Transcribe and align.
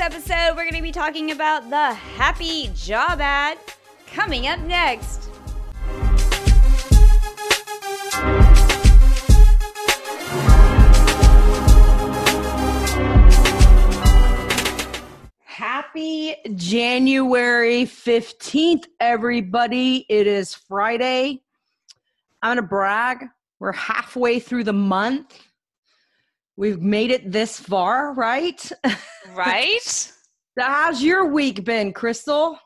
episode, 0.00 0.56
we're 0.56 0.64
going 0.64 0.74
to 0.76 0.82
be 0.82 0.92
talking 0.92 1.30
about 1.30 1.68
the 1.68 1.92
happy 1.92 2.70
job 2.74 3.20
ad 3.20 3.58
coming 4.06 4.46
up 4.46 4.58
next. 4.60 5.28
Happy 15.44 16.34
January 16.56 17.84
15th, 17.84 18.86
everybody. 19.00 20.06
It 20.08 20.26
is 20.26 20.54
Friday. 20.54 21.42
I'm 22.40 22.56
going 22.56 22.56
to 22.56 22.62
brag. 22.62 23.26
We're 23.58 23.72
halfway 23.72 24.40
through 24.40 24.64
the 24.64 24.72
month. 24.72 25.38
We've 26.56 26.80
made 26.80 27.10
it 27.10 27.30
this 27.30 27.58
far, 27.58 28.12
right? 28.12 28.70
Right? 29.34 29.82
so 29.82 30.12
how's 30.58 31.02
your 31.02 31.26
week 31.26 31.64
been, 31.64 31.92
Crystal? 31.92 32.58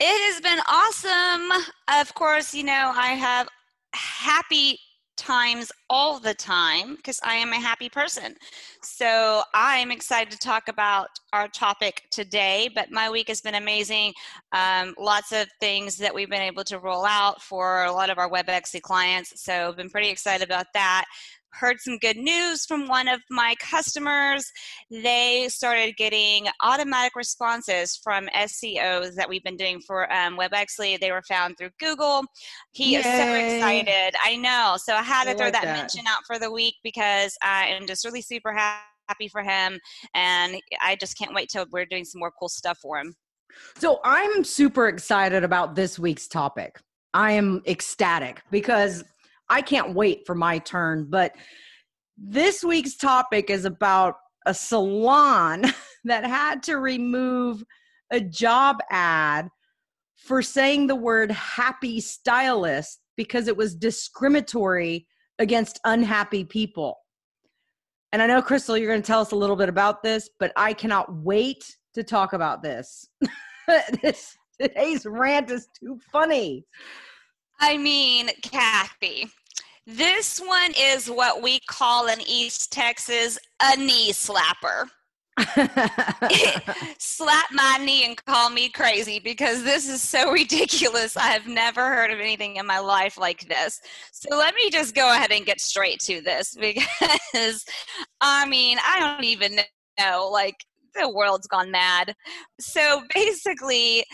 It 0.00 0.32
has 0.32 0.40
been 0.40 0.60
awesome. 0.68 1.64
Of 2.00 2.14
course, 2.14 2.54
you 2.54 2.62
know, 2.62 2.92
I 2.94 3.14
have 3.14 3.48
happy 3.92 4.78
times 5.18 5.72
all 5.90 6.20
the 6.20 6.32
time 6.32 6.94
because 6.94 7.20
I 7.24 7.34
am 7.34 7.52
a 7.52 7.60
happy 7.60 7.88
person. 7.88 8.36
So 8.82 9.42
I'm 9.52 9.90
excited 9.90 10.30
to 10.30 10.38
talk 10.38 10.68
about 10.68 11.08
our 11.32 11.48
topic 11.48 12.04
today. 12.10 12.70
But 12.74 12.90
my 12.90 13.10
week 13.10 13.28
has 13.28 13.40
been 13.40 13.56
amazing. 13.56 14.14
Um, 14.52 14.94
lots 14.98 15.32
of 15.32 15.48
things 15.60 15.96
that 15.98 16.14
we've 16.14 16.30
been 16.30 16.40
able 16.40 16.64
to 16.64 16.78
roll 16.78 17.04
out 17.04 17.42
for 17.42 17.84
a 17.84 17.92
lot 17.92 18.08
of 18.08 18.18
our 18.18 18.30
WebExy 18.30 18.80
clients. 18.80 19.42
So 19.42 19.68
I've 19.68 19.76
been 19.76 19.90
pretty 19.90 20.08
excited 20.08 20.46
about 20.46 20.66
that 20.74 21.04
heard 21.52 21.80
some 21.80 21.98
good 21.98 22.16
news 22.16 22.64
from 22.64 22.88
one 22.88 23.08
of 23.08 23.20
my 23.30 23.54
customers. 23.60 24.50
They 24.90 25.48
started 25.48 25.96
getting 25.96 26.46
automatic 26.62 27.16
responses 27.16 27.98
from 28.02 28.26
SEOs 28.34 29.14
that 29.14 29.28
we've 29.28 29.42
been 29.44 29.56
doing 29.56 29.80
for 29.80 30.12
um, 30.12 30.38
WebExly. 30.38 31.00
They 31.00 31.10
were 31.10 31.22
found 31.22 31.56
through 31.58 31.70
Google. 31.80 32.22
He 32.72 32.92
Yay. 32.92 32.98
is 32.98 33.04
so 33.04 33.34
excited. 33.34 34.14
I 34.24 34.36
know. 34.36 34.76
So 34.78 34.94
I 34.94 35.02
had 35.02 35.24
to 35.24 35.30
I 35.30 35.34
throw 35.34 35.46
like 35.46 35.54
that, 35.54 35.64
that 35.64 35.76
mention 35.76 36.06
out 36.06 36.24
for 36.26 36.38
the 36.38 36.50
week 36.50 36.74
because 36.82 37.36
I 37.42 37.66
am 37.66 37.86
just 37.86 38.04
really 38.04 38.22
super 38.22 38.52
happy 38.52 39.28
for 39.28 39.42
him. 39.42 39.78
And 40.14 40.60
I 40.82 40.96
just 40.96 41.18
can't 41.18 41.34
wait 41.34 41.48
till 41.48 41.66
we're 41.72 41.86
doing 41.86 42.04
some 42.04 42.20
more 42.20 42.32
cool 42.38 42.48
stuff 42.48 42.78
for 42.78 42.98
him. 42.98 43.14
So 43.78 44.00
I'm 44.04 44.44
super 44.44 44.88
excited 44.88 45.44
about 45.44 45.74
this 45.74 45.98
week's 45.98 46.28
topic. 46.28 46.78
I 47.14 47.32
am 47.32 47.62
ecstatic 47.66 48.42
because 48.50 49.02
I 49.50 49.62
can't 49.62 49.94
wait 49.94 50.26
for 50.26 50.34
my 50.34 50.58
turn. 50.58 51.06
But 51.08 51.34
this 52.16 52.64
week's 52.64 52.96
topic 52.96 53.50
is 53.50 53.64
about 53.64 54.16
a 54.46 54.54
salon 54.54 55.64
that 56.04 56.24
had 56.24 56.62
to 56.64 56.76
remove 56.76 57.64
a 58.10 58.20
job 58.20 58.78
ad 58.90 59.48
for 60.16 60.42
saying 60.42 60.86
the 60.86 60.96
word 60.96 61.30
happy 61.30 62.00
stylist 62.00 63.00
because 63.16 63.48
it 63.48 63.56
was 63.56 63.74
discriminatory 63.74 65.06
against 65.38 65.80
unhappy 65.84 66.44
people. 66.44 66.96
And 68.12 68.22
I 68.22 68.26
know, 68.26 68.40
Crystal, 68.40 68.76
you're 68.76 68.90
going 68.90 69.02
to 69.02 69.06
tell 69.06 69.20
us 69.20 69.32
a 69.32 69.36
little 69.36 69.56
bit 69.56 69.68
about 69.68 70.02
this, 70.02 70.30
but 70.40 70.52
I 70.56 70.72
cannot 70.72 71.14
wait 71.14 71.64
to 71.94 72.02
talk 72.02 72.32
about 72.32 72.62
this. 72.62 73.06
this 74.02 74.36
today's 74.60 75.04
rant 75.04 75.50
is 75.50 75.68
too 75.78 75.98
funny. 76.10 76.64
I 77.60 77.76
mean, 77.76 78.30
Kathy, 78.42 79.28
this 79.88 80.38
one 80.38 80.72
is 80.78 81.08
what 81.08 81.42
we 81.42 81.60
call 81.60 82.08
in 82.08 82.20
East 82.28 82.70
Texas 82.70 83.38
a 83.62 83.74
knee 83.78 84.12
slapper. 84.12 84.84
Slap 86.98 87.46
my 87.52 87.78
knee 87.80 88.04
and 88.04 88.22
call 88.26 88.50
me 88.50 88.68
crazy 88.68 89.18
because 89.18 89.64
this 89.64 89.88
is 89.88 90.02
so 90.02 90.30
ridiculous. 90.32 91.16
I 91.16 91.28
have 91.28 91.46
never 91.46 91.80
heard 91.88 92.10
of 92.10 92.20
anything 92.20 92.56
in 92.56 92.66
my 92.66 92.80
life 92.80 93.16
like 93.16 93.48
this. 93.48 93.80
So 94.12 94.36
let 94.36 94.54
me 94.54 94.68
just 94.68 94.94
go 94.94 95.10
ahead 95.10 95.32
and 95.32 95.46
get 95.46 95.58
straight 95.58 96.00
to 96.00 96.20
this 96.20 96.54
because 96.60 97.64
I 98.20 98.46
mean, 98.46 98.76
I 98.84 99.00
don't 99.00 99.24
even 99.24 99.58
know. 99.98 100.28
Like, 100.30 100.56
the 100.94 101.08
world's 101.08 101.46
gone 101.46 101.70
mad. 101.70 102.14
So 102.60 103.02
basically, 103.14 104.04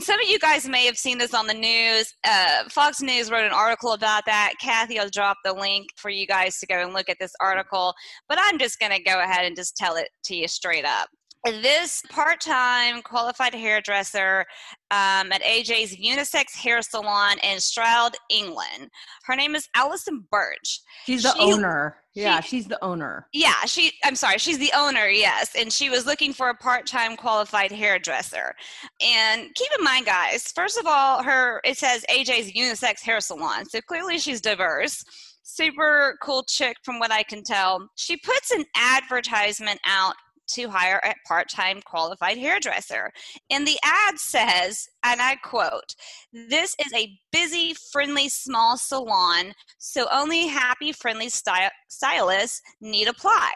some 0.00 0.20
of 0.20 0.28
you 0.28 0.38
guys 0.38 0.68
may 0.68 0.86
have 0.86 0.96
seen 0.96 1.18
this 1.18 1.34
on 1.34 1.46
the 1.46 1.54
news. 1.54 2.14
Uh, 2.24 2.64
Fox 2.68 3.00
News 3.00 3.30
wrote 3.30 3.44
an 3.44 3.52
article 3.52 3.92
about 3.92 4.24
that. 4.26 4.54
Kathy 4.60 4.98
I'll 4.98 5.08
drop 5.08 5.36
the 5.44 5.52
link 5.52 5.88
for 5.96 6.10
you 6.10 6.26
guys 6.26 6.58
to 6.58 6.66
go 6.66 6.76
and 6.76 6.92
look 6.92 7.08
at 7.08 7.18
this 7.20 7.32
article. 7.40 7.94
But 8.28 8.38
I'm 8.40 8.58
just 8.58 8.78
going 8.78 8.92
to 8.92 9.02
go 9.02 9.20
ahead 9.20 9.44
and 9.44 9.56
just 9.56 9.76
tell 9.76 9.96
it 9.96 10.08
to 10.24 10.36
you 10.36 10.48
straight 10.48 10.84
up 10.84 11.08
this 11.44 12.02
part-time 12.10 13.02
qualified 13.02 13.54
hairdresser 13.54 14.46
um, 14.90 15.32
at 15.32 15.42
AJ's 15.42 15.96
Unisex 15.96 16.54
Hair 16.54 16.82
Salon 16.82 17.36
in 17.42 17.58
Stroud, 17.58 18.12
England. 18.30 18.88
Her 19.24 19.34
name 19.34 19.56
is 19.56 19.68
Allison 19.74 20.24
Birch. 20.30 20.80
She's 21.04 21.24
the 21.24 21.34
she, 21.34 21.40
owner. 21.40 21.96
Yeah, 22.14 22.40
she, 22.40 22.56
she's 22.56 22.66
the 22.66 22.82
owner. 22.84 23.26
Yeah, 23.32 23.64
she. 23.64 23.92
I'm 24.04 24.16
sorry, 24.16 24.38
she's 24.38 24.58
the 24.58 24.72
owner. 24.76 25.06
Yes, 25.08 25.54
and 25.58 25.72
she 25.72 25.88
was 25.88 26.06
looking 26.06 26.32
for 26.32 26.50
a 26.50 26.54
part-time 26.54 27.16
qualified 27.16 27.72
hairdresser. 27.72 28.54
And 29.02 29.54
keep 29.54 29.70
in 29.78 29.84
mind, 29.84 30.06
guys. 30.06 30.52
First 30.52 30.78
of 30.78 30.86
all, 30.86 31.22
her 31.22 31.60
it 31.64 31.78
says 31.78 32.04
AJ's 32.10 32.52
Unisex 32.52 33.00
Hair 33.02 33.20
Salon, 33.20 33.64
so 33.64 33.80
clearly 33.80 34.18
she's 34.18 34.40
diverse 34.40 35.04
super 35.44 36.16
cool 36.22 36.44
chick 36.44 36.76
from 36.82 36.98
what 36.98 37.12
I 37.12 37.22
can 37.22 37.42
tell. 37.42 37.88
She 37.96 38.16
puts 38.16 38.50
an 38.52 38.64
advertisement 38.76 39.80
out 39.84 40.14
to 40.52 40.68
hire 40.68 41.00
a 41.04 41.14
part 41.26 41.48
time 41.48 41.80
qualified 41.84 42.38
hairdresser. 42.38 43.10
And 43.50 43.66
the 43.66 43.78
ad 43.82 44.18
says, 44.18 44.88
and 45.04 45.20
I 45.20 45.36
quote, 45.36 45.94
This 46.32 46.74
is 46.84 46.92
a 46.94 47.18
busy, 47.30 47.74
friendly, 47.92 48.28
small 48.28 48.76
salon, 48.76 49.52
so 49.78 50.06
only 50.12 50.46
happy, 50.46 50.92
friendly 50.92 51.28
sty- 51.28 51.70
stylists 51.88 52.60
need 52.80 53.08
apply. 53.08 53.52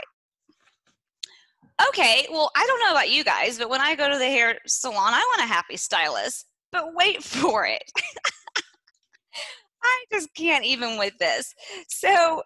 Okay, 1.88 2.26
well, 2.30 2.50
I 2.56 2.66
don't 2.66 2.80
know 2.80 2.92
about 2.92 3.10
you 3.10 3.22
guys, 3.22 3.58
but 3.58 3.68
when 3.68 3.82
I 3.82 3.94
go 3.94 4.10
to 4.10 4.18
the 4.18 4.24
hair 4.24 4.58
salon, 4.66 5.12
I 5.12 5.34
want 5.36 5.42
a 5.42 5.52
happy 5.52 5.76
stylist. 5.76 6.46
But 6.72 6.94
wait 6.94 7.22
for 7.22 7.66
it. 7.66 7.82
I 9.82 10.04
just 10.10 10.34
can't 10.34 10.64
even 10.64 10.98
with 10.98 11.16
this. 11.18 11.54
So 11.88 12.42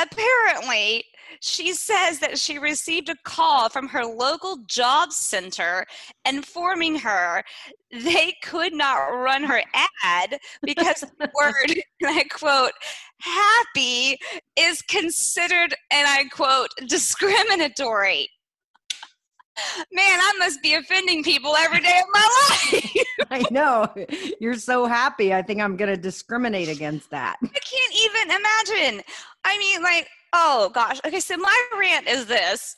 apparently, 0.00 1.04
she 1.40 1.72
says 1.72 2.18
that 2.20 2.38
she 2.38 2.58
received 2.58 3.08
a 3.08 3.16
call 3.24 3.68
from 3.68 3.88
her 3.88 4.04
local 4.04 4.58
job 4.66 5.12
center 5.12 5.84
informing 6.24 6.96
her 6.96 7.42
they 7.92 8.34
could 8.42 8.72
not 8.72 9.06
run 9.06 9.44
her 9.44 9.62
ad 10.04 10.38
because 10.62 11.04
the 11.18 11.30
word, 11.34 11.82
and 12.00 12.18
I 12.18 12.24
quote, 12.24 12.72
happy 13.20 14.18
is 14.56 14.82
considered, 14.82 15.74
and 15.90 16.06
I 16.06 16.24
quote, 16.32 16.68
discriminatory. 16.86 18.28
Man, 19.90 20.20
I 20.20 20.34
must 20.38 20.62
be 20.62 20.74
offending 20.74 21.24
people 21.24 21.56
every 21.56 21.80
day 21.80 21.98
of 21.98 22.04
my 22.12 22.46
life. 22.50 23.06
I 23.30 23.44
know. 23.50 23.88
You're 24.38 24.54
so 24.54 24.84
happy. 24.84 25.32
I 25.32 25.40
think 25.40 25.62
I'm 25.62 25.76
going 25.76 25.88
to 25.88 25.96
discriminate 25.96 26.68
against 26.68 27.10
that. 27.10 27.36
I 27.42 27.46
can't 27.46 27.94
even 27.94 28.36
imagine. 28.36 29.02
I 29.46 29.56
mean, 29.58 29.82
like, 29.82 30.08
Oh 30.38 30.70
gosh. 30.72 31.00
Okay, 31.06 31.20
so 31.20 31.36
my 31.38 31.60
rant 31.78 32.06
is 32.06 32.26
this. 32.26 32.76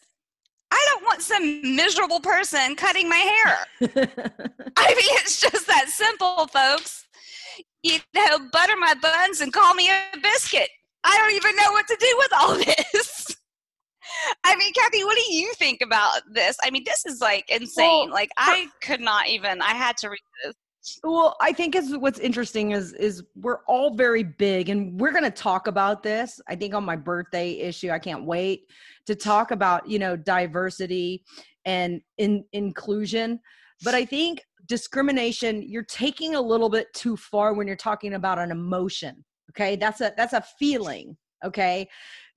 I 0.71 0.87
don't 0.91 1.05
want 1.05 1.23
some 1.23 1.75
miserable 1.75 2.21
person 2.21 2.77
cutting 2.77 3.09
my 3.09 3.17
hair. 3.17 3.57
I 4.77 4.89
mean, 4.95 5.13
it's 5.19 5.41
just 5.41 5.67
that 5.67 5.89
simple, 5.89 6.47
folks. 6.47 7.07
You 7.83 7.99
know, 8.15 8.39
butter 8.53 8.77
my 8.77 8.95
buns 9.01 9.41
and 9.41 9.53
call 9.53 9.75
me 9.75 9.89
a 9.89 10.19
biscuit. 10.23 10.69
I 11.03 11.17
don't 11.19 11.35
even 11.35 11.57
know 11.57 11.73
what 11.73 11.89
to 11.89 11.97
do 11.99 12.15
with 12.19 12.31
all 12.39 12.55
this. 12.95 13.37
I 14.45 14.55
mean, 14.57 14.73
Kathy, 14.75 15.03
what 15.03 15.17
do 15.17 15.35
you 15.35 15.53
think 15.55 15.81
about 15.81 16.21
this? 16.31 16.57
I 16.63 16.71
mean, 16.71 16.85
this 16.85 17.07
is 17.07 17.21
like 17.21 17.45
insane. 17.49 17.87
Well, 17.87 18.11
like, 18.11 18.31
I 18.37 18.69
could 18.83 19.01
not 19.01 19.27
even, 19.29 19.63
I 19.63 19.73
had 19.73 19.97
to 19.99 20.11
read 20.11 20.21
this. 20.45 20.55
Well, 21.03 21.37
I 21.41 21.53
think 21.53 21.75
is 21.75 21.97
what's 21.97 22.19
interesting 22.19 22.73
is 22.73 22.93
is 22.95 23.23
we're 23.35 23.61
all 23.67 23.95
very 23.95 24.23
big, 24.23 24.69
and 24.69 24.99
we're 25.01 25.13
going 25.13 25.25
to 25.25 25.31
talk 25.31 25.67
about 25.67 26.03
this. 26.03 26.41
I 26.49 26.55
think 26.55 26.75
on 26.75 26.85
my 26.85 26.97
birthday 26.97 27.53
issue, 27.59 27.91
I 27.91 27.99
can't 27.99 28.25
wait 28.25 28.63
to 29.07 29.15
talk 29.15 29.51
about 29.51 29.89
you 29.89 29.99
know 29.99 30.17
diversity 30.17 31.25
and 31.65 32.01
in 32.19 32.45
inclusion. 32.53 33.41
But 33.85 33.95
I 33.95 34.05
think 34.05 34.43
discrimination 34.67 35.63
you're 35.63 35.85
taking 35.85 36.35
a 36.35 36.41
little 36.41 36.69
bit 36.69 36.93
too 36.95 37.17
far 37.17 37.55
when 37.55 37.67
you're 37.67 37.77
talking 37.77 38.15
about 38.15 38.39
an 38.39 38.51
emotion. 38.51 39.25
Okay, 39.51 39.77
that's 39.77 40.01
a 40.01 40.13
that's 40.17 40.33
a 40.33 40.45
feeling. 40.59 41.17
Okay, 41.45 41.89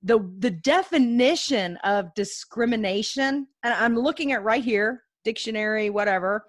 the 0.04 0.20
the 0.40 0.52
definition 0.52 1.78
of 1.78 2.14
discrimination, 2.16 3.48
and 3.64 3.74
I'm 3.74 3.96
looking 3.96 4.32
at 4.32 4.44
right 4.44 4.64
here, 4.64 5.04
dictionary, 5.24 5.90
whatever 5.90 6.46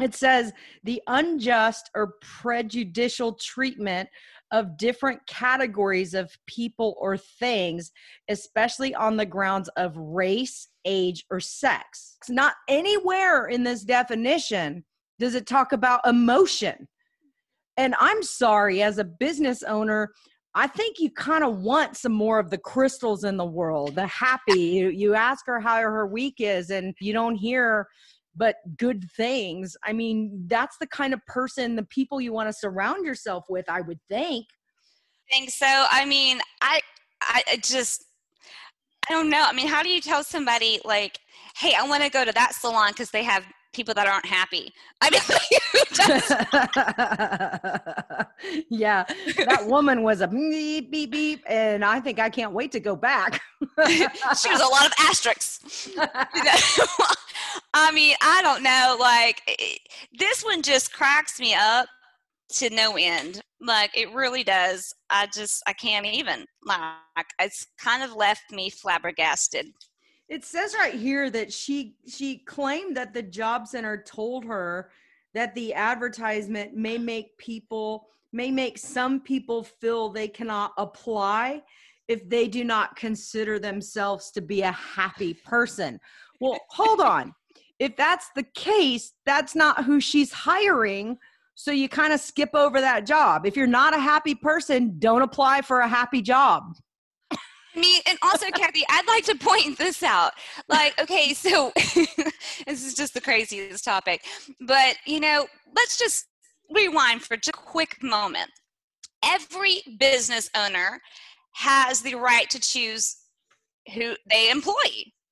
it 0.00 0.14
says 0.14 0.52
the 0.82 1.00
unjust 1.06 1.90
or 1.94 2.14
prejudicial 2.20 3.34
treatment 3.34 4.08
of 4.50 4.76
different 4.76 5.24
categories 5.26 6.14
of 6.14 6.36
people 6.46 6.96
or 6.98 7.16
things, 7.16 7.92
especially 8.28 8.94
on 8.94 9.16
the 9.16 9.26
grounds 9.26 9.68
of 9.76 9.96
race, 9.96 10.68
age, 10.84 11.24
or 11.30 11.40
sex. 11.40 12.16
It's 12.20 12.30
not 12.30 12.54
anywhere 12.68 13.46
in 13.46 13.62
this 13.62 13.84
definition 13.84 14.84
does 15.20 15.34
it 15.34 15.46
talk 15.46 15.72
about 15.72 16.06
emotion. 16.06 16.88
And 17.76 17.94
I'm 18.00 18.22
sorry, 18.22 18.82
as 18.82 18.98
a 18.98 19.04
business 19.04 19.62
owner, 19.62 20.12
I 20.54 20.66
think 20.68 20.98
you 20.98 21.10
kind 21.10 21.42
of 21.42 21.58
want 21.58 21.96
some 21.96 22.12
more 22.12 22.38
of 22.38 22.50
the 22.50 22.58
crystals 22.58 23.24
in 23.24 23.36
the 23.36 23.44
world, 23.44 23.96
the 23.96 24.06
happy. 24.06 24.60
You, 24.60 24.88
you 24.90 25.14
ask 25.14 25.46
her 25.46 25.58
how 25.58 25.80
her 25.80 26.06
week 26.06 26.36
is, 26.38 26.70
and 26.70 26.94
you 27.00 27.12
don't 27.12 27.34
hear 27.34 27.88
but 28.36 28.56
good 28.76 29.08
things. 29.16 29.76
I 29.84 29.92
mean, 29.92 30.44
that's 30.46 30.76
the 30.78 30.86
kind 30.86 31.14
of 31.14 31.24
person, 31.26 31.76
the 31.76 31.84
people 31.84 32.20
you 32.20 32.32
want 32.32 32.48
to 32.48 32.52
surround 32.52 33.04
yourself 33.04 33.44
with, 33.48 33.68
I 33.68 33.80
would 33.80 34.00
think. 34.08 34.46
I 35.30 35.36
think 35.36 35.50
so. 35.50 35.86
I 35.90 36.04
mean, 36.04 36.40
I, 36.60 36.80
I 37.22 37.58
just, 37.62 38.04
I 39.08 39.12
don't 39.12 39.30
know. 39.30 39.44
I 39.46 39.52
mean, 39.52 39.68
how 39.68 39.82
do 39.82 39.88
you 39.88 40.00
tell 40.00 40.24
somebody 40.24 40.80
like, 40.84 41.18
hey, 41.56 41.74
I 41.78 41.86
want 41.86 42.02
to 42.02 42.10
go 42.10 42.24
to 42.24 42.32
that 42.32 42.54
salon 42.54 42.90
because 42.90 43.10
they 43.10 43.22
have 43.22 43.44
people 43.74 43.92
that 43.94 44.06
aren't 44.06 44.24
happy. 44.24 44.72
I 45.02 45.10
mean, 45.10 45.20
yeah, 48.70 49.04
that 49.36 49.66
woman 49.66 50.02
was 50.02 50.22
a 50.22 50.28
beep 50.28 50.90
beep 50.90 51.10
beep, 51.10 51.42
and 51.46 51.84
I 51.84 52.00
think 52.00 52.18
I 52.18 52.30
can't 52.30 52.52
wait 52.52 52.72
to 52.72 52.80
go 52.80 52.96
back. 52.96 53.42
she 54.40 54.50
was 54.50 54.60
a 54.60 54.66
lot 54.66 54.86
of 54.86 54.92
asterisks. 54.98 55.90
I 57.74 57.92
mean, 57.92 58.14
I 58.20 58.40
don't 58.42 58.62
know. 58.62 58.96
Like 59.00 59.42
this 60.18 60.44
one 60.44 60.62
just 60.62 60.92
cracks 60.92 61.40
me 61.40 61.54
up 61.54 61.86
to 62.50 62.70
no 62.70 62.96
end. 62.96 63.40
Like 63.60 63.96
it 63.96 64.12
really 64.12 64.44
does. 64.44 64.94
I 65.10 65.26
just 65.34 65.62
I 65.66 65.72
can't 65.72 66.06
even. 66.06 66.46
Like 66.64 67.26
it's 67.40 67.66
kind 67.78 68.02
of 68.02 68.14
left 68.14 68.52
me 68.52 68.70
flabbergasted. 68.70 69.66
It 70.28 70.44
says 70.44 70.74
right 70.78 70.94
here 70.94 71.30
that 71.30 71.52
she 71.52 71.96
she 72.06 72.38
claimed 72.38 72.96
that 72.96 73.12
the 73.12 73.22
job 73.22 73.66
center 73.66 74.02
told 74.06 74.44
her 74.44 74.90
that 75.34 75.54
the 75.54 75.74
advertisement 75.74 76.74
may 76.74 76.96
make 76.96 77.36
people 77.38 78.06
may 78.32 78.50
make 78.50 78.78
some 78.78 79.20
people 79.20 79.62
feel 79.62 80.08
they 80.08 80.28
cannot 80.28 80.72
apply 80.78 81.62
if 82.08 82.28
they 82.28 82.48
do 82.48 82.64
not 82.64 82.96
consider 82.96 83.58
themselves 83.58 84.30
to 84.32 84.40
be 84.40 84.62
a 84.62 84.72
happy 84.72 85.34
person. 85.34 85.98
Well, 86.40 86.58
hold 86.70 87.00
on. 87.00 87.34
If 87.78 87.96
that's 87.96 88.30
the 88.34 88.44
case, 88.54 89.12
that's 89.26 89.54
not 89.54 89.84
who 89.84 90.00
she's 90.00 90.32
hiring. 90.32 91.18
So 91.54 91.70
you 91.70 91.88
kind 91.88 92.12
of 92.12 92.20
skip 92.20 92.50
over 92.54 92.80
that 92.80 93.06
job. 93.06 93.46
If 93.46 93.56
you're 93.56 93.66
not 93.66 93.94
a 93.94 93.98
happy 93.98 94.34
person, 94.34 94.96
don't 94.98 95.22
apply 95.22 95.62
for 95.62 95.80
a 95.80 95.88
happy 95.88 96.22
job. 96.22 96.74
Mean, 97.76 98.00
and 98.06 98.16
also, 98.22 98.46
Kathy, 98.54 98.84
I'd 98.88 99.06
like 99.08 99.24
to 99.24 99.34
point 99.34 99.78
this 99.78 100.02
out. 100.04 100.32
Like, 100.68 101.00
okay, 101.00 101.34
so 101.34 101.72
this 101.76 102.86
is 102.86 102.94
just 102.94 103.14
the 103.14 103.20
craziest 103.20 103.84
topic, 103.84 104.24
but 104.60 104.96
you 105.06 105.18
know, 105.18 105.46
let's 105.74 105.98
just 105.98 106.26
rewind 106.72 107.22
for 107.22 107.36
just 107.36 107.48
a 107.48 107.52
quick 107.52 108.00
moment. 108.00 108.50
Every 109.24 109.82
business 109.98 110.50
owner 110.56 111.00
has 111.54 112.00
the 112.00 112.14
right 112.14 112.48
to 112.50 112.60
choose 112.60 113.16
who 113.94 114.14
they 114.30 114.50
employ 114.50 114.72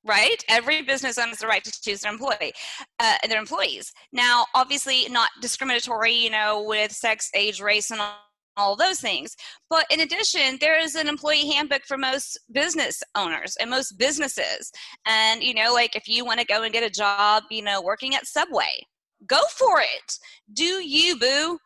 right 0.05 0.43
every 0.49 0.83
business 0.83 1.17
owner 1.17 1.29
has 1.29 1.39
the 1.39 1.47
right 1.47 1.65
to 1.65 1.73
choose 1.81 2.01
their 2.01 2.13
employee 2.13 2.53
uh, 2.99 3.17
their 3.29 3.39
employees 3.39 3.93
now 4.13 4.45
obviously 4.55 5.09
not 5.09 5.31
discriminatory 5.41 6.13
you 6.13 6.31
know 6.31 6.65
with 6.67 6.91
sex 6.93 7.31
age 7.35 7.61
race 7.61 7.91
and 7.91 8.01
all 8.01 8.17
all 8.57 8.77
those 8.77 9.01
things. 9.01 9.37
But 9.71 9.87
in 9.91 10.01
addition, 10.01 10.59
there 10.61 10.79
is 10.79 10.95
an 10.95 11.09
employee 11.09 11.51
handbook 11.51 11.85
for 11.85 11.97
most 11.97 12.39
business 12.53 13.03
owners 13.15 13.57
and 13.61 13.71
most 13.71 13.99
businesses. 13.99 14.71
And, 15.07 15.43
you 15.43 15.55
know, 15.55 15.73
like 15.73 15.97
if 15.97 16.09
you 16.09 16.25
want 16.25 16.41
to 16.41 16.47
go 16.47 16.63
and 16.63 16.73
get 16.73 16.85
a 16.85 16.91
job, 16.91 17.45
you 17.51 17.63
know, 17.63 17.81
working 17.81 18.15
at 18.15 18.27
Subway, 18.27 18.87
go 19.27 19.41
for 19.57 19.81
it. 19.81 20.19
Do 20.53 20.65
you, 20.65 21.19
boo. 21.19 21.59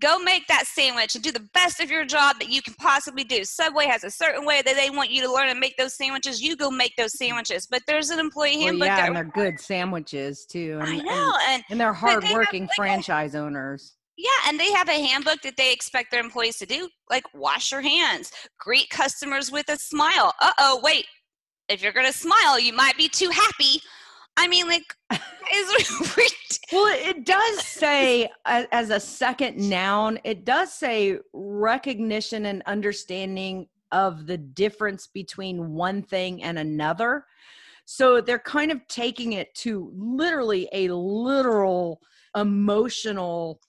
Go 0.00 0.18
make 0.18 0.46
that 0.46 0.66
sandwich 0.66 1.14
and 1.14 1.24
do 1.24 1.32
the 1.32 1.46
best 1.54 1.80
of 1.80 1.90
your 1.90 2.04
job 2.04 2.36
that 2.40 2.48
you 2.48 2.62
can 2.62 2.74
possibly 2.74 3.24
do. 3.24 3.44
Subway 3.44 3.86
has 3.86 4.04
a 4.04 4.10
certain 4.10 4.44
way 4.44 4.62
that 4.62 4.76
they 4.76 4.90
want 4.90 5.10
you 5.10 5.22
to 5.22 5.32
learn 5.32 5.48
and 5.48 5.58
make 5.58 5.76
those 5.76 5.96
sandwiches. 5.96 6.40
You 6.40 6.56
go 6.56 6.70
make 6.70 6.94
those 6.96 7.16
sandwiches. 7.16 7.66
But 7.70 7.82
there's 7.86 8.10
an 8.10 8.18
employee 8.18 8.60
handbook. 8.60 8.88
Well, 8.88 8.98
yeah, 8.98 9.06
and 9.06 9.16
they're 9.16 9.24
good 9.24 9.60
sandwiches 9.60 10.46
too. 10.46 10.78
And, 10.80 10.88
I 10.88 10.96
know, 10.98 11.34
and, 11.48 11.62
and, 11.70 11.80
they're 11.80 11.92
hardworking 11.92 12.66
they 12.66 12.72
franchise 12.76 13.34
owners 13.34 13.96
yeah, 14.18 14.48
and 14.48 14.58
they 14.58 14.72
have 14.72 14.88
a 14.88 15.00
handbook 15.00 15.40
that 15.42 15.56
they 15.56 15.72
expect 15.72 16.10
their 16.10 16.20
employees 16.20 16.58
to 16.58 16.66
do, 16.66 16.88
like 17.08 17.22
wash 17.32 17.70
your 17.70 17.80
hands, 17.80 18.32
greet 18.58 18.90
customers 18.90 19.52
with 19.52 19.68
a 19.70 19.76
smile. 19.76 20.34
Uh 20.40 20.52
oh, 20.58 20.80
wait, 20.82 21.06
if 21.68 21.80
you're 21.80 21.92
gonna 21.92 22.12
smile, 22.12 22.58
you 22.58 22.72
might 22.72 22.96
be 22.96 23.08
too 23.08 23.30
happy. 23.30 23.80
I 24.38 24.46
mean, 24.46 24.68
like, 24.68 24.94
is 25.10 25.98
well, 26.72 26.94
it 26.96 27.26
does 27.26 27.66
say 27.66 28.30
as 28.46 28.90
a 28.90 29.00
second 29.00 29.56
noun, 29.58 30.20
it 30.22 30.44
does 30.44 30.72
say 30.72 31.18
recognition 31.32 32.46
and 32.46 32.62
understanding 32.66 33.66
of 33.90 34.26
the 34.26 34.38
difference 34.38 35.08
between 35.08 35.72
one 35.72 36.02
thing 36.02 36.42
and 36.44 36.56
another. 36.56 37.24
So 37.84 38.20
they're 38.20 38.38
kind 38.38 38.70
of 38.70 38.86
taking 38.86 39.32
it 39.32 39.52
to 39.56 39.90
literally 39.96 40.68
a 40.72 40.88
literal 40.88 42.00
emotional 42.36 43.60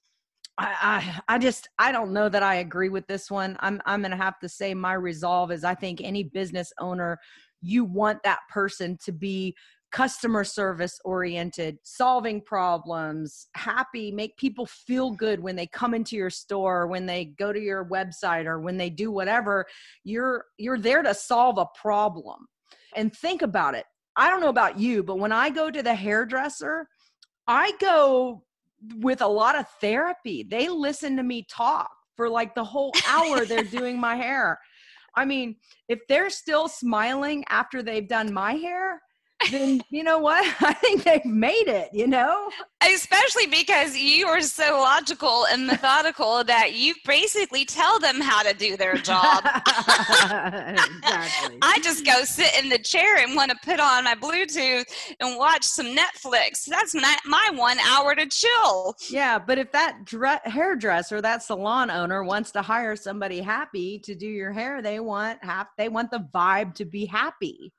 I, 0.61 1.21
I, 1.29 1.37
just 1.37 1.69
I 1.79 1.93
don't 1.93 2.11
know 2.11 2.27
that 2.27 2.43
I 2.43 2.55
agree 2.55 2.89
with 2.89 3.07
this 3.07 3.31
one. 3.31 3.55
I'm 3.61 3.81
I'm 3.85 4.01
gonna 4.01 4.17
have 4.17 4.39
to 4.39 4.49
say 4.49 4.73
my 4.73 4.91
resolve 4.91 5.53
is 5.53 5.63
I 5.63 5.73
think 5.73 6.01
any 6.01 6.23
business 6.23 6.73
owner 6.79 7.17
you 7.61 7.85
want 7.85 8.21
that 8.23 8.39
person 8.49 8.97
to 9.05 9.13
be 9.13 9.55
customer 9.91 10.43
service 10.43 10.99
oriented, 11.03 11.77
solving 11.83 12.41
problems, 12.41 13.47
happy, 13.55 14.11
make 14.11 14.37
people 14.37 14.65
feel 14.65 15.11
good 15.11 15.39
when 15.39 15.55
they 15.55 15.67
come 15.67 15.93
into 15.93 16.15
your 16.15 16.29
store, 16.29 16.87
when 16.87 17.05
they 17.05 17.25
go 17.25 17.51
to 17.51 17.59
your 17.59 17.85
website 17.85 18.45
or 18.45 18.59
when 18.59 18.77
they 18.77 18.89
do 18.89 19.11
whatever. 19.11 19.65
You're 20.03 20.45
you're 20.57 20.79
there 20.79 21.01
to 21.01 21.13
solve 21.13 21.57
a 21.57 21.67
problem. 21.79 22.47
And 22.95 23.15
think 23.15 23.41
about 23.41 23.75
it. 23.75 23.85
I 24.15 24.29
don't 24.29 24.41
know 24.41 24.49
about 24.49 24.79
you, 24.79 25.03
but 25.03 25.19
when 25.19 25.31
I 25.31 25.49
go 25.49 25.71
to 25.71 25.81
the 25.81 25.95
hairdresser, 25.95 26.87
I 27.47 27.71
go 27.79 28.43
with 28.97 29.21
a 29.21 29.27
lot 29.27 29.57
of 29.57 29.67
therapy. 29.81 30.43
They 30.43 30.69
listen 30.69 31.15
to 31.17 31.23
me 31.23 31.45
talk 31.49 31.89
for 32.15 32.29
like 32.29 32.55
the 32.55 32.63
whole 32.63 32.91
hour 33.07 33.45
they're 33.45 33.63
doing 33.79 33.99
my 33.99 34.15
hair. 34.15 34.59
I 35.15 35.25
mean, 35.25 35.55
if 35.87 35.99
they're 36.07 36.29
still 36.29 36.67
smiling 36.67 37.43
after 37.49 37.81
they've 37.81 38.07
done 38.07 38.33
my 38.33 38.53
hair, 38.53 39.01
then 39.51 39.81
you 39.89 40.03
know 40.03 40.19
what? 40.19 40.45
I 40.59 40.73
think 40.73 41.03
they've 41.03 41.25
made 41.25 41.67
it, 41.67 41.89
you 41.93 42.07
know? 42.07 42.49
Especially 42.81 43.47
because 43.47 43.97
you 43.97 44.27
are 44.27 44.41
so 44.41 44.79
logical 44.79 45.45
and 45.51 45.67
methodical 45.67 46.43
that 46.45 46.73
you 46.73 46.93
basically 47.05 47.65
tell 47.65 47.99
them 47.99 48.21
how 48.21 48.43
to 48.43 48.53
do 48.53 48.77
their 48.77 48.95
job. 48.95 49.43
exactly. 49.45 51.57
I 51.61 51.79
just 51.83 52.05
go 52.05 52.23
sit 52.23 52.57
in 52.61 52.69
the 52.69 52.79
chair 52.79 53.17
and 53.17 53.35
want 53.35 53.51
to 53.51 53.57
put 53.63 53.79
on 53.79 54.05
my 54.05 54.15
Bluetooth 54.15 54.85
and 55.19 55.37
watch 55.37 55.63
some 55.63 55.87
Netflix. 55.87 56.65
That's 56.65 56.93
my, 56.93 57.17
my 57.25 57.51
one 57.55 57.79
hour 57.79 58.15
to 58.15 58.25
chill. 58.27 58.95
Yeah, 59.09 59.39
but 59.39 59.57
if 59.57 59.71
that 59.71 60.05
dre- 60.05 60.39
hairdresser, 60.45 61.21
that 61.21 61.43
salon 61.43 61.89
owner 61.89 62.23
wants 62.23 62.51
to 62.51 62.61
hire 62.61 62.95
somebody 62.95 63.41
happy 63.41 63.99
to 63.99 64.15
do 64.15 64.27
your 64.27 64.51
hair, 64.51 64.81
they 64.81 64.99
want 64.99 65.43
half 65.43 65.67
they 65.77 65.89
want 65.89 66.11
the 66.11 66.27
vibe 66.33 66.75
to 66.75 66.85
be 66.85 67.05
happy. 67.05 67.73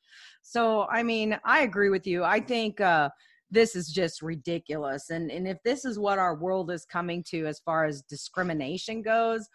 So, 0.50 0.88
I 0.90 1.04
mean, 1.04 1.38
I 1.44 1.60
agree 1.60 1.90
with 1.90 2.08
you. 2.08 2.24
I 2.24 2.40
think 2.40 2.80
uh, 2.80 3.10
this 3.52 3.76
is 3.76 3.86
just 3.86 4.20
ridiculous. 4.20 5.10
And, 5.10 5.30
and 5.30 5.46
if 5.46 5.58
this 5.62 5.84
is 5.84 5.96
what 5.96 6.18
our 6.18 6.34
world 6.34 6.72
is 6.72 6.84
coming 6.84 7.22
to 7.28 7.46
as 7.46 7.60
far 7.60 7.84
as 7.84 8.02
discrimination 8.02 9.00
goes, 9.00 9.48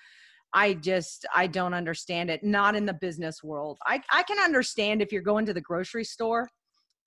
I 0.53 0.75
just 0.75 1.25
I 1.35 1.47
don't 1.47 1.73
understand 1.73 2.29
it. 2.29 2.45
Not 2.45 2.77
in 2.77 2.85
the 2.85 2.93
business 2.93 3.43
world. 3.43 3.77
I 3.85 4.01
I 4.13 4.23
can 4.23 4.39
understand 4.39 5.01
if 5.01 5.11
you're 5.11 5.21
going 5.21 5.45
to 5.47 5.53
the 5.53 5.59
grocery 5.59 6.05
store 6.05 6.49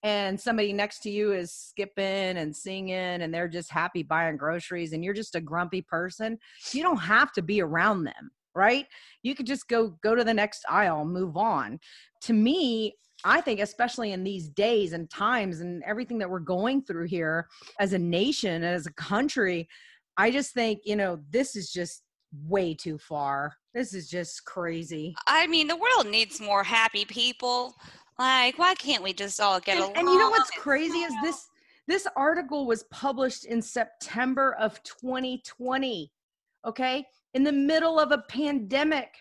and 0.02 0.38
somebody 0.38 0.74
next 0.74 1.00
to 1.04 1.10
you 1.10 1.32
is 1.32 1.50
skipping 1.50 2.36
and 2.36 2.54
singing 2.54 3.22
and 3.22 3.32
they're 3.32 3.48
just 3.48 3.72
happy 3.72 4.02
buying 4.02 4.36
groceries 4.36 4.92
and 4.92 5.02
you're 5.02 5.14
just 5.14 5.34
a 5.34 5.40
grumpy 5.40 5.80
person. 5.80 6.38
You 6.72 6.82
don't 6.82 6.98
have 6.98 7.32
to 7.32 7.42
be 7.42 7.62
around 7.62 8.04
them, 8.04 8.30
right? 8.54 8.84
You 9.22 9.34
could 9.34 9.46
just 9.46 9.66
go 9.66 9.96
go 10.02 10.14
to 10.14 10.24
the 10.24 10.34
next 10.34 10.66
aisle, 10.68 11.06
move 11.06 11.38
on. 11.38 11.80
To 12.24 12.34
me, 12.34 12.92
I 13.24 13.40
think, 13.40 13.60
especially 13.60 14.12
in 14.12 14.24
these 14.24 14.48
days 14.48 14.92
and 14.92 15.10
times 15.10 15.60
and 15.60 15.82
everything 15.84 16.18
that 16.18 16.30
we're 16.30 16.38
going 16.40 16.82
through 16.82 17.06
here 17.06 17.48
as 17.80 17.92
a 17.92 17.98
nation, 17.98 18.62
as 18.62 18.86
a 18.86 18.92
country, 18.92 19.68
I 20.16 20.30
just 20.30 20.54
think, 20.54 20.80
you 20.84 20.96
know, 20.96 21.18
this 21.30 21.56
is 21.56 21.72
just 21.72 22.02
way 22.44 22.74
too 22.74 22.98
far. 22.98 23.54
This 23.74 23.94
is 23.94 24.08
just 24.08 24.44
crazy. 24.44 25.14
I 25.26 25.46
mean, 25.46 25.66
the 25.66 25.76
world 25.76 26.06
needs 26.08 26.40
more 26.40 26.62
happy 26.62 27.04
people. 27.04 27.74
Like, 28.18 28.58
why 28.58 28.74
can't 28.74 29.02
we 29.02 29.12
just 29.12 29.40
all 29.40 29.60
get 29.60 29.76
and, 29.76 29.84
along? 29.84 29.96
And 29.96 30.08
you 30.08 30.18
know 30.18 30.30
what's 30.30 30.50
crazy 30.50 30.98
is 30.98 31.14
this 31.22 31.46
this 31.86 32.06
article 32.16 32.66
was 32.66 32.82
published 32.84 33.46
in 33.46 33.62
September 33.62 34.54
of 34.60 34.82
2020. 34.82 36.12
Okay? 36.66 37.06
in 37.34 37.44
the 37.44 37.52
middle 37.52 37.98
of 37.98 38.12
a 38.12 38.18
pandemic. 38.18 39.14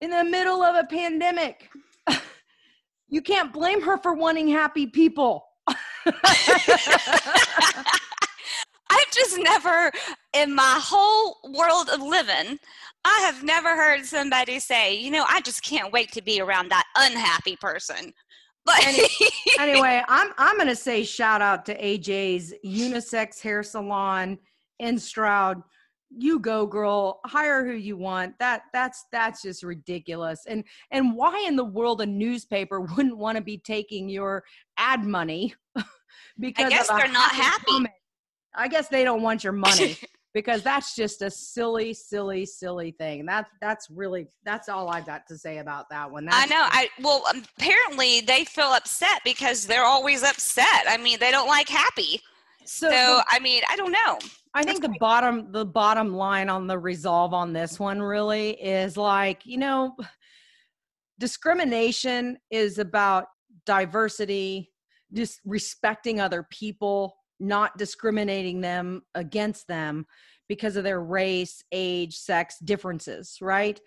In 0.00 0.10
the 0.10 0.24
middle 0.24 0.62
of 0.62 0.76
a 0.76 0.86
pandemic. 0.86 1.70
You 3.08 3.22
can't 3.22 3.52
blame 3.52 3.82
her 3.82 3.98
for 3.98 4.14
wanting 4.14 4.48
happy 4.48 4.86
people. 4.86 5.44
I've 8.88 9.10
just 9.12 9.38
never, 9.38 9.90
in 10.32 10.54
my 10.54 10.80
whole 10.80 11.38
world 11.52 11.88
of 11.92 12.00
living, 12.00 12.58
I 13.04 13.20
have 13.20 13.42
never 13.44 13.76
heard 13.76 14.04
somebody 14.04 14.58
say, 14.58 14.94
you 14.94 15.10
know, 15.10 15.24
I 15.28 15.40
just 15.40 15.62
can't 15.62 15.92
wait 15.92 16.12
to 16.12 16.22
be 16.22 16.40
around 16.40 16.70
that 16.70 16.84
unhappy 16.96 17.56
person. 17.56 18.12
But 18.64 18.84
anyway, 19.60 20.02
I'm 20.08 20.32
I'm 20.38 20.58
gonna 20.58 20.74
say 20.74 21.04
shout 21.04 21.40
out 21.40 21.64
to 21.66 21.80
AJ's 21.80 22.52
unisex 22.64 23.40
hair 23.40 23.62
salon 23.62 24.38
in 24.80 24.98
Stroud. 24.98 25.62
You 26.10 26.38
go, 26.38 26.66
girl. 26.66 27.20
Hire 27.24 27.64
who 27.64 27.72
you 27.72 27.96
want. 27.96 28.38
That 28.38 28.62
that's 28.72 29.04
that's 29.12 29.42
just 29.42 29.62
ridiculous. 29.62 30.44
And 30.46 30.64
and 30.90 31.14
why 31.14 31.44
in 31.46 31.56
the 31.56 31.64
world 31.64 32.00
a 32.00 32.06
newspaper 32.06 32.80
wouldn't 32.96 33.18
want 33.18 33.36
to 33.36 33.42
be 33.42 33.58
taking 33.58 34.08
your 34.08 34.44
ad 34.76 35.04
money? 35.04 35.54
because 36.38 36.66
I 36.66 36.68
guess 36.70 36.88
they're 36.88 37.08
not 37.08 37.32
happy. 37.32 37.64
Comment. 37.66 37.94
I 38.54 38.68
guess 38.68 38.88
they 38.88 39.04
don't 39.04 39.22
want 39.22 39.44
your 39.44 39.52
money. 39.52 39.98
because 40.36 40.62
that's 40.62 40.94
just 40.94 41.22
a 41.22 41.30
silly, 41.30 41.94
silly, 41.94 42.44
silly 42.44 42.90
thing. 42.90 43.24
That's 43.24 43.50
that's 43.60 43.88
really 43.88 44.26
that's 44.44 44.68
all 44.68 44.90
I've 44.90 45.06
got 45.06 45.26
to 45.28 45.38
say 45.38 45.58
about 45.58 45.88
that 45.88 46.10
one. 46.10 46.26
That's 46.26 46.36
I 46.36 46.54
know. 46.54 46.66
I 46.70 46.88
well, 47.00 47.24
um, 47.30 47.42
apparently 47.58 48.20
they 48.20 48.44
feel 48.44 48.66
upset 48.66 49.22
because 49.24 49.66
they're 49.66 49.86
always 49.86 50.22
upset. 50.22 50.84
I 50.86 50.98
mean, 50.98 51.18
they 51.20 51.30
don't 51.30 51.48
like 51.48 51.70
happy. 51.70 52.20
So, 52.66 52.90
so 52.90 53.20
I 53.30 53.38
mean, 53.38 53.62
I 53.70 53.76
don't 53.76 53.92
know. 53.92 54.18
I 54.56 54.62
think 54.62 54.80
the 54.80 54.96
bottom 54.98 55.52
the 55.52 55.66
bottom 55.66 56.14
line 56.14 56.48
on 56.48 56.66
the 56.66 56.78
resolve 56.78 57.34
on 57.34 57.52
this 57.52 57.78
one 57.78 58.00
really 58.00 58.50
is 58.52 58.96
like 58.96 59.44
you 59.44 59.58
know, 59.58 59.94
discrimination 61.18 62.38
is 62.50 62.78
about 62.78 63.26
diversity, 63.66 64.72
just 65.12 65.40
respecting 65.44 66.20
other 66.20 66.46
people 66.50 67.16
not 67.38 67.76
discriminating 67.76 68.62
them 68.62 69.02
against 69.14 69.68
them 69.68 70.06
because 70.48 70.76
of 70.76 70.84
their 70.84 71.02
race, 71.02 71.62
age, 71.70 72.16
sex 72.16 72.56
differences, 72.64 73.36
right? 73.42 73.78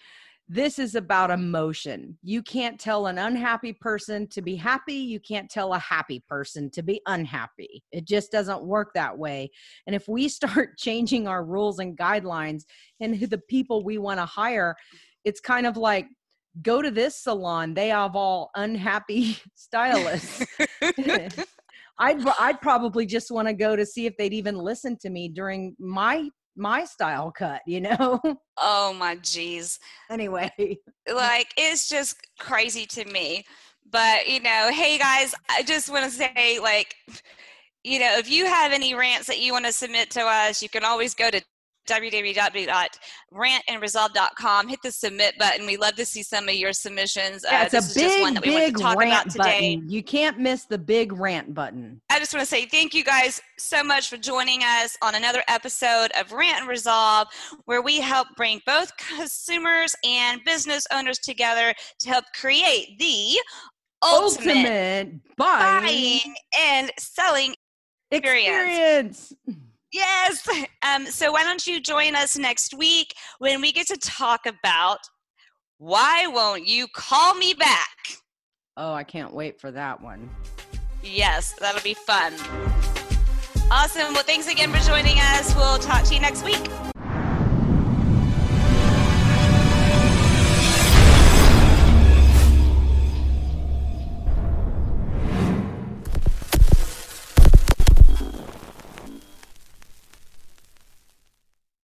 This 0.52 0.80
is 0.80 0.96
about 0.96 1.30
emotion. 1.30 2.18
You 2.24 2.42
can't 2.42 2.80
tell 2.80 3.06
an 3.06 3.20
unhappy 3.20 3.72
person 3.72 4.28
to 4.30 4.42
be 4.42 4.56
happy. 4.56 4.96
You 4.96 5.20
can't 5.20 5.48
tell 5.48 5.74
a 5.76 5.80
happy 5.80 6.24
person 6.28 6.72
to 6.72 6.82
be 6.82 7.02
unhappy. 7.06 7.84
It 7.92 8.06
just 8.06 8.32
doesn't 8.32 8.64
work 8.64 8.90
that 8.96 9.16
way. 9.16 9.52
And 9.86 9.96
if 9.96 10.08
we 10.08 10.28
start 10.40 10.80
changing 10.80 11.28
our 11.28 11.46
rules 11.46 11.78
and 11.78 11.96
guidelines 11.96 12.64
and 13.00 13.16
who 13.16 13.28
the 13.28 13.38
people 13.38 13.84
we 13.84 14.00
want 14.00 14.20
to 14.20 14.26
hire, 14.26 14.76
it's 15.24 15.40
kind 15.40 15.68
of 15.68 15.78
like 15.78 16.08
go 16.64 16.82
to 16.82 16.90
this 16.90 17.16
salon. 17.16 17.76
They 17.76 17.90
have 17.90 18.16
all 18.16 18.50
unhappy 18.56 19.38
stylists. 19.54 20.44
I'd 22.02 22.26
I'd 22.40 22.62
probably 22.62 23.06
just 23.06 23.30
want 23.30 23.50
to 23.50 23.54
go 23.54 23.76
to 23.76 23.86
see 23.86 24.08
if 24.08 24.18
they'd 24.18 24.34
even 24.34 24.58
listen 24.58 24.98
to 25.02 25.10
me 25.12 25.28
during 25.28 25.76
my 25.78 26.30
my 26.60 26.86
style 26.86 27.32
cut, 27.32 27.62
you 27.66 27.82
know? 27.82 28.22
Oh 28.62 28.94
my 28.94 29.16
jeez. 29.16 29.80
Anyway, 30.12 30.52
like 31.08 31.54
it's 31.56 31.88
just 31.88 32.18
crazy 32.40 32.86
to 32.88 33.06
me. 33.06 33.46
But, 33.90 34.28
you 34.28 34.42
know, 34.42 34.70
hey 34.74 34.98
guys, 34.98 35.34
I 35.50 35.64
just 35.64 35.90
want 35.90 36.04
to 36.04 36.12
say 36.12 36.60
like 36.62 36.94
you 37.84 38.00
know, 38.00 38.18
if 38.18 38.30
you 38.30 38.46
have 38.46 38.74
any 38.74 38.94
rants 38.94 39.28
that 39.28 39.40
you 39.40 39.54
want 39.54 39.66
to 39.66 39.72
submit 39.72 40.12
to 40.12 40.22
us, 40.22 40.62
you 40.62 40.68
can 40.68 40.84
always 40.84 41.14
go 41.14 41.32
to 41.32 41.42
www.rantandresolve.com. 41.90 44.68
Hit 44.68 44.80
the 44.84 44.92
submit 44.92 45.38
button. 45.38 45.66
We 45.66 45.78
love 45.78 45.96
to 45.96 46.06
see 46.06 46.22
some 46.24 46.48
of 46.48 46.56
your 46.56 46.72
submissions. 46.74 47.44
Yeah, 47.50 47.62
uh, 47.62 47.66
it's 47.66 47.74
uh, 47.74 47.80
a 47.80 47.94
big, 47.96 48.42
big 48.42 48.80
rant 48.80 49.36
button. 49.36 49.90
You 49.90 50.04
can't 50.04 50.38
miss 50.40 50.66
the 50.66 50.78
big 50.78 51.12
rant 51.14 51.54
button. 51.54 52.02
I 52.10 52.20
just 52.20 52.34
want 52.34 52.42
to 52.42 52.50
say 52.50 52.66
thank 52.66 52.94
you 52.94 53.04
guys 53.04 53.42
so 53.58 53.84
much 53.84 54.10
for 54.10 54.16
joining 54.18 54.64
us 54.64 54.98
on 55.02 55.16
another 55.16 55.44
episode 55.48 56.12
of 56.20 56.32
Rant 56.32 56.62
and 56.62 56.70
Resolve, 56.70 57.28
where 57.66 57.82
we 57.82 58.00
help 58.00 58.28
bring 58.38 58.62
both 58.66 58.96
consumers 58.98 59.96
and 60.06 60.42
business 60.46 60.88
owners 60.94 61.20
together 61.20 61.74
to 62.00 62.10
help 62.10 62.24
create 62.40 62.98
the 63.00 63.38
ultimate, 64.04 64.48
ultimate 64.48 65.12
buying, 65.38 65.82
buying 65.82 66.36
and 66.58 66.92
selling 66.98 67.54
experience. 68.12 69.32
experience. 69.32 69.34
Yes. 69.92 70.48
Um, 70.82 71.06
so 71.06 71.32
why 71.32 71.44
don't 71.44 71.66
you 71.66 71.82
join 71.82 72.16
us 72.16 72.38
next 72.38 72.74
week 72.74 73.14
when 73.40 73.62
we 73.62 73.72
get 73.72 73.88
to 73.88 73.98
talk 73.98 74.42
about 74.46 75.00
why 75.78 76.28
won't 76.28 76.68
you 76.68 76.88
call 76.94 77.36
me 77.36 77.54
back? 77.54 77.98
Oh, 78.78 78.94
I 78.94 79.04
can't 79.04 79.34
wait 79.34 79.60
for 79.60 79.72
that 79.72 80.02
one. 80.02 80.30
Yes, 81.04 81.54
that'll 81.60 81.82
be 81.82 81.94
fun. 81.94 82.34
Awesome. 83.72 84.14
Well, 84.14 84.24
thanks 84.24 84.48
again 84.50 84.72
for 84.72 84.80
joining 84.86 85.18
us. 85.20 85.56
We'll 85.56 85.80
talk 85.80 86.04
to 86.06 86.14
you 86.14 86.20
next 86.20 86.44
week. 86.44 86.70